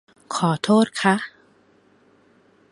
[0.35, 1.15] ขอโทษคะ